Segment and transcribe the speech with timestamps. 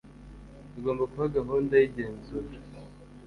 [0.77, 2.55] igomba kuba gahunda y igenzura